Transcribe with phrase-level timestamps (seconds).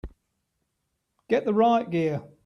[1.29, 2.23] Get the riot gear!